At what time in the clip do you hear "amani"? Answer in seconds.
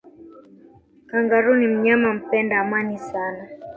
2.61-2.97